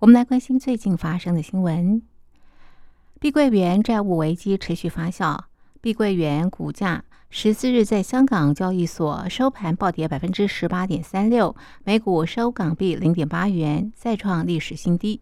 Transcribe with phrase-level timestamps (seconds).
[0.00, 2.00] 我们来关心最近发生的新闻。
[3.18, 5.36] 碧桂园债务危机持续发酵，
[5.80, 15.20] 碧桂园股价十四日在香港交易所收盘暴跌百分之十八点三六，每股收港币零点八元，再创历史新低。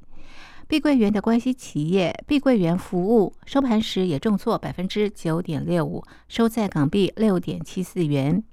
[0.69, 8.45] 碧桂园的关系企业碧桂园服务收盘时也重挫百分之九点六五，收在港币六点七四元。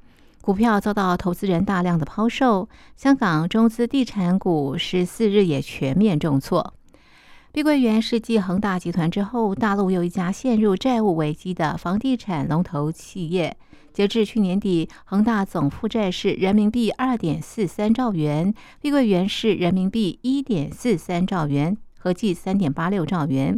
[0.44, 6.74] 股票遭到投资人大量的抛售，香港中资地产股十四日也全面重挫。
[7.54, 13.56] 碧桂园是继恒大集团之后，大陆又一家陷入债务危机的房地产龙头企业。
[13.94, 23.58] 截至去年底，恒大总负债是人民币二点四三兆元，碧桂园是人民币一点四三兆元，合计三点八六兆元。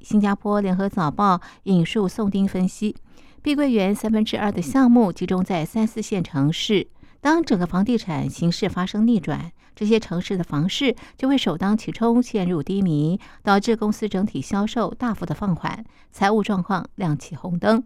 [0.00, 2.96] 新加坡联合早报引述宋丁分析。
[3.42, 6.86] 碧桂园三分之二的项目集中在三四线城市，
[7.20, 17.82] 当整个房地产形势发生逆转，这些城市的房市就会首当其冲陷入低迷，导致公司整体销售大幅的放缓，财务状况亮起红灯。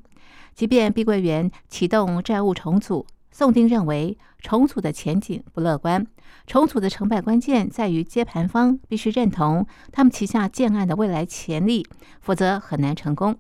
[0.55, 6.07] 即便碧桂园启动债务重组，宋丁认为重组的前景不乐观。
[6.47, 11.87] 重组的成败关键在于接盘方必须认同他们旗下建案的未来潜力，
[12.21, 13.35] 否则很难成功。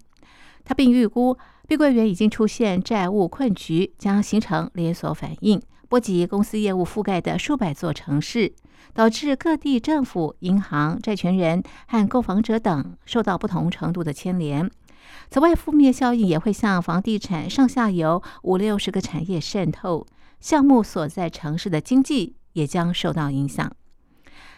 [0.67, 1.39] 他并预估。
[1.67, 8.53] 碧桂园已经出现债务困局，将形成连锁反应，波及公司业务覆盖的数百座城市，
[8.95, 14.70] 导致各地政府、银行、债权人和购房者等受到不同程度的牵连。
[15.29, 20.07] 此外，负面效应也会向房地产上下游五六十个产业渗透，
[20.39, 23.73] 项目所在城市的经济也将受到影响。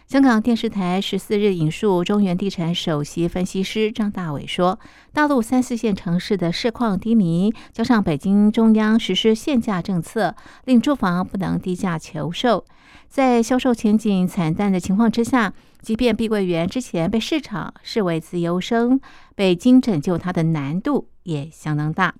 [0.08, 4.80] 香港电视台十四日引述中原地产首席分析师张大伟说
[5.12, 12.64] ：“大陆三四线城市的市况低迷，加上北京中央实施限价政策，令住房不能低价求售。
[13.06, 15.52] 在销售前景惨淡的情况之下，
[15.82, 18.98] 即便碧桂园之前被市场视为自由生，
[19.34, 22.14] 北京拯救它的难度也相当大。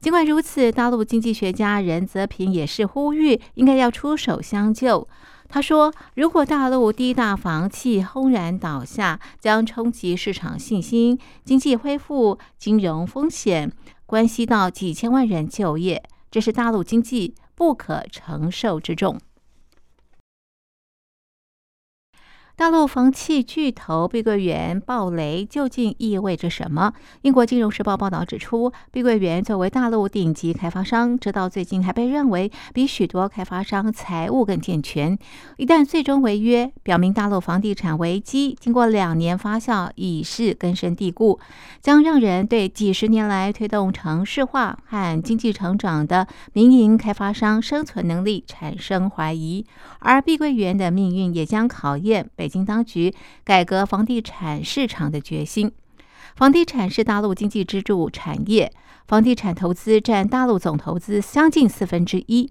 [0.00, 5.06] 尽管如此，大陆经济学家任泽平也是呼吁，应该要出手相救。”
[5.54, 13.70] 他说：“如果大陆第一大房企轰然倒下，将冲击市场信心、经济恢复、金融风险，
[14.06, 19.20] 关系到几千万人就业，这是大陆经济不可承受之重。”
[22.54, 26.92] 大陆房企巨头碧桂园暴雷究竟意味着什么？
[27.22, 35.18] 英国金融时报报道指出，碧桂园作为大陆顶级开发商，直到最近还被认为比许多开发商财务更健全。
[35.56, 41.40] 一旦最终违约，表明大陆房地产危机经过两年发酵已是根深蒂固，
[41.80, 49.64] 将让人对几十年来推动城市化和经济成长的民营开发商生存能力产生怀疑。
[50.00, 52.28] 而碧桂园的命运也将考验。
[52.42, 53.14] 北京当局
[53.44, 55.70] 改革房地产市场的决心。
[56.34, 58.72] 房地产是大陆经济支柱产业，
[59.06, 62.50] 房地产投资占大陆总投资将近四分之一。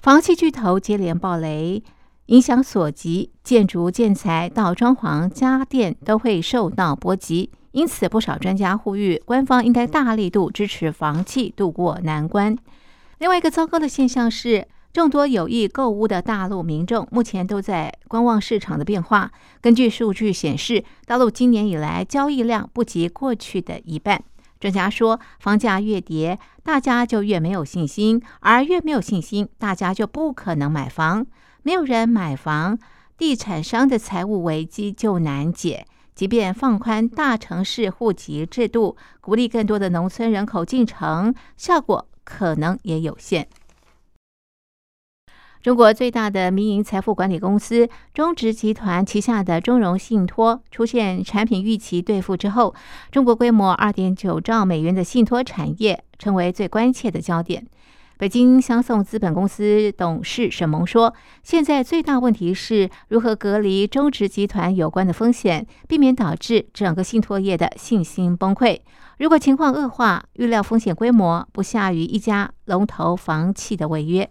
[0.00, 1.82] 房企巨头接连暴雷，
[2.26, 7.48] 影响所及，建筑建材到装潢家电都会受到波及。
[7.70, 12.54] 因此，不少专家呼吁官方应该大力度支持房企渡过难关。
[13.16, 14.68] 另外一个糟糕的现象是。
[14.92, 19.32] 众多有意购屋的大陆民众目前都在观望市场的变化。
[19.62, 24.22] 根据数据显示，大陆今年以来交易量不及过去的一半。
[24.60, 31.26] 专家说，房价越跌，大家就越没有信心，而越没有信心，大家就不可能买房。
[31.62, 32.78] 没有人买房，
[33.16, 35.86] 地产商的财务危机就难解。
[36.14, 43.48] 即便放宽大城市户籍制度，鼓励更多的农村人口进城，效果可能也有限。
[45.62, 52.74] 中国最大的民营财富管理公司中植集团旗下的中融信托出现产品预期兑付之后，
[53.12, 57.64] 中国规模二点九兆美元的信托产业成为最关切的焦点。
[58.18, 61.14] 北京相送资本公司董事沈萌说
[61.44, 68.80] ：“现在最大问题是如何隔离中植集团有关的风险，避免导致整个信托业的信心崩溃。
[69.18, 74.28] 如果情况恶化，预料风险规模不下于一家龙头房企的违约。”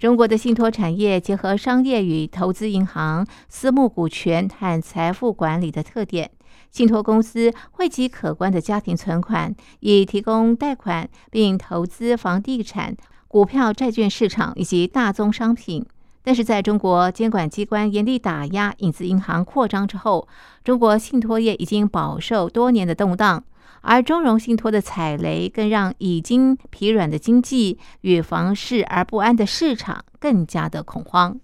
[0.00, 6.30] 中国的信托产业结合商业与投资银行、私募股权和财富管理的特点。
[6.70, 12.96] 信托公司汇集可观的家庭存款，以提供贷款，并投资房地产、
[13.28, 15.84] 股票、债券市场以及大宗商品。
[16.22, 20.26] 但是，在中国监管机关严厉打压影子银行扩张之后，
[20.64, 23.44] 中国信托业已经饱受多年的动荡。
[23.82, 31.40] 而中融信托的踩雷，更让已经疲软的经济与房市而不安的市场更加的恐慌。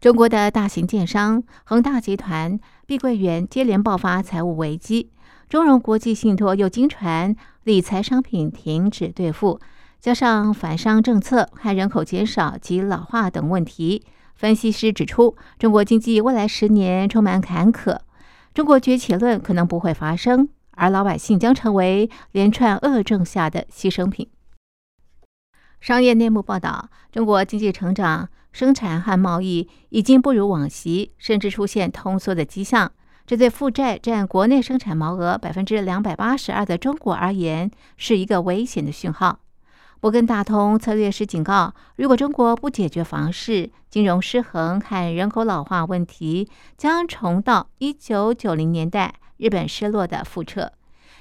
[0.00, 5.10] 中国的大型建商恒大集团、碧桂园接连爆发财务危机，
[5.48, 9.60] 中融国际信托又经传理财商品停止兑付，
[10.00, 17.98] 加上反商政策和人口减少及老化等问题，分析师指出，中国经济未来十年充满坎坷。
[18.54, 24.28] 中国崛起论可能不会发生，而老百姓将成为连串恶政下的牺牲品。
[25.80, 32.92] 商业内幕报道，中国经济成长、生产和贸易已经不如往昔，甚至出现通缩的迹象。
[33.26, 39.40] 这对负债占国内生产毛额百分之两百八十二的中国而言，是一个危险的讯号。
[40.04, 46.46] 摩根大通策略师警告，如果中国不解决房市、金融失衡和人口老化问题，
[46.76, 50.74] 将重蹈一九九零年代日本失落的覆辙。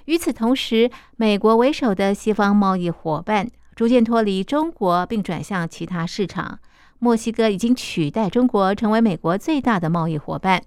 [0.03, 6.59] 与此同时，美国为首的西方贸易伙伴逐渐脱离中国，并转向其他市场。
[6.99, 10.61] 墨西哥已经取代中国成为美国最大的贸易伙伴。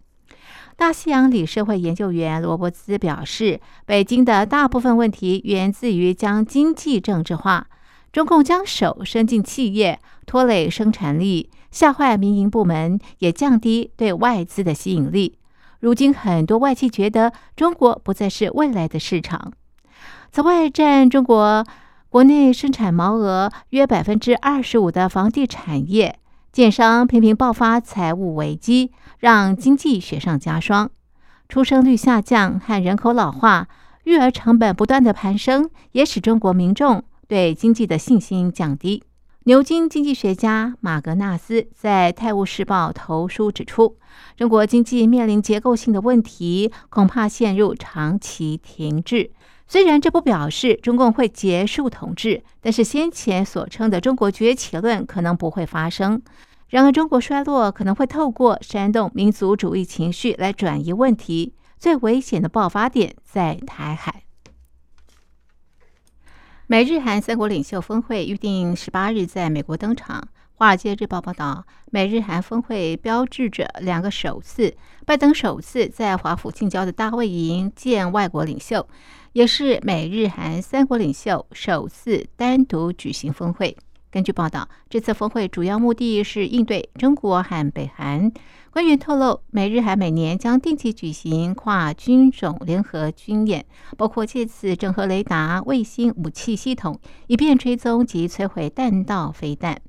[0.79, 7.67] 大西洋理事会研究员罗伯兹表示，北京的大部分问题源自于将经济政治化。
[8.17, 15.37] 中共将手伸进企业，拖累生产力，吓坏民营部门，也降低对外资的吸引力。
[15.81, 19.53] 如今，很多外企觉得中国不再是未来的市场。
[20.33, 21.67] 此外，占中国
[22.09, 26.19] 国内生产毛额约百分之二十五的房地产业，
[26.51, 30.91] 建商频频爆发财务危机，让经济雪上加霜。
[31.51, 33.69] 出生率下降和人口老化，
[34.05, 37.05] 育儿成本不断的攀升，也使中国民众。
[37.27, 39.03] 对经济的信心降低。
[39.45, 43.97] 牛津经济学家马格纳斯在《泰晤士报》投书指出，
[44.37, 49.31] 中国经济面临结构性的问题，恐怕陷入长期停滞。
[49.69, 56.21] 虽然这不表示中共会结束统治，但是先前所称的中国崛起论可能不会发生。
[56.69, 61.55] 然而，中国衰落可能会透过煽动民族主义情绪来转移问题。
[61.79, 64.26] 最危险的爆发点在台海。
[66.69, 70.21] 美日韩三国领袖峰会预定十八日在美国登场。
[70.55, 74.75] 《华尔街日报》报道，美日韩峰会标志着两个首次，
[75.05, 78.89] 拜登首次在华府近郊的大卫营见外国领袖，
[79.33, 83.77] 也是美日韩三国领袖首次单独举行峰会。
[84.17, 88.33] 根据报道，这次峰会主要目的是应对中国和北韩。
[88.71, 93.67] 官员透露，美日韩每年将定期举行跨军种联合军演，
[93.99, 99.83] 包括借此整合雷达、卫星、武器系统，以便追踪及摧毁弹道飞弹。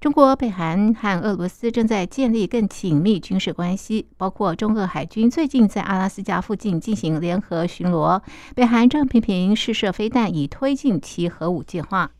[0.00, 8.22] 中国、北韩和俄罗斯正在建立更紧密军事关系，包括中俄海军最近在阿拉斯加附近进行联合巡逻，
[8.54, 12.12] 北韩正频频试射飞弹，以推进其核武计划。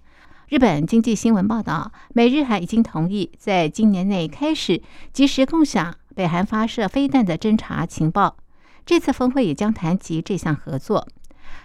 [0.50, 8.36] 日本经济新闻报道，美日韩已经同意在今年内开始及时共享北韩发射飞弹的侦察情报。
[8.84, 11.06] 这次峰会也将谈及这项合作。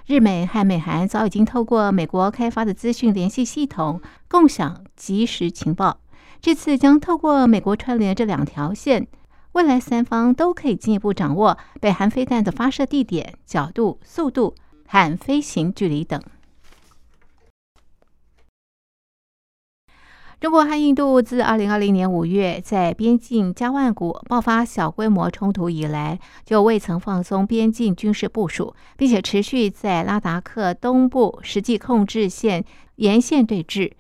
[0.06, 6.00] 日美和美韩早已经透过美国开发的资讯联系系统共享即时情报，
[6.40, 9.08] 这次将透过美国串联这两条线，
[9.54, 14.54] 未来三方都可以进一步掌握北韩飞弹的发射地点、角度、速度
[14.86, 16.22] 和飞行距离等。
[20.42, 32.66] 中国和印度自二零二零年五月在边境加万古爆发小规模冲突以来，就未曾放松边境军事部署，并且持续在拉达克东部实际控制线
[32.98, 33.94] 沿线对峙。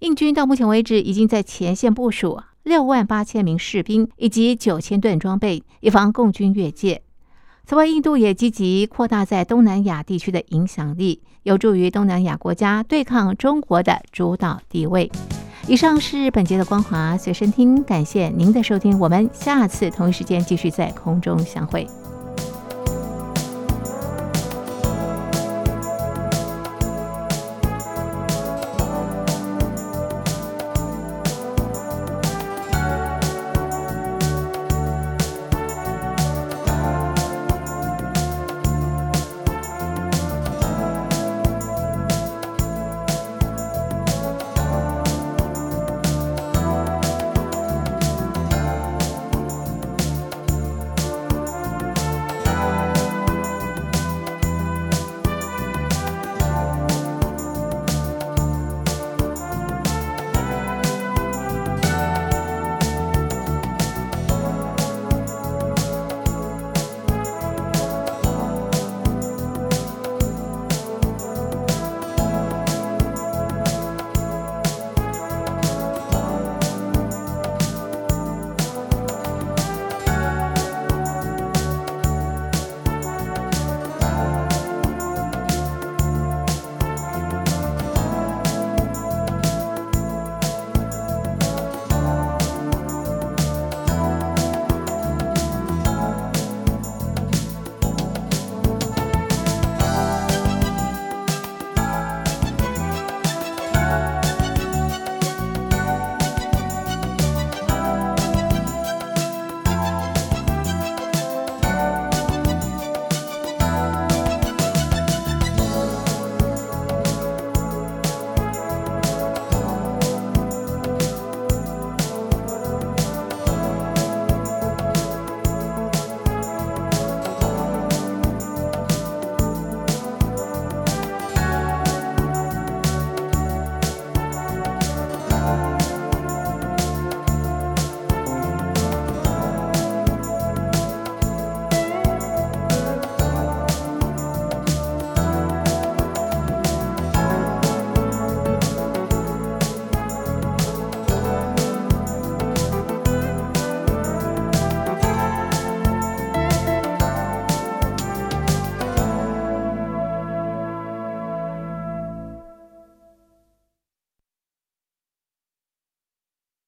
[0.00, 7.02] 印军到目前为止已经在前线部署六万八千名士兵以及九千吨装备，以防共军越界。
[7.64, 15.10] 此外，印度也积极扩大在东南亚地区的影响力，有助于东南亚国家对抗中国的主导地位。
[15.66, 21.86] 以上是本节的光华随身听，感谢您的收听，我们下次同一时间继续在空中相会。